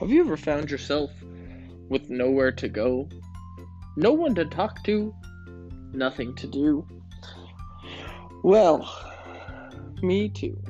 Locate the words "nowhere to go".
2.10-3.08